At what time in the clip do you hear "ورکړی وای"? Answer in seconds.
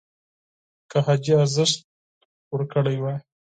2.53-3.17